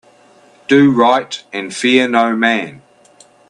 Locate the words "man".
2.35-2.81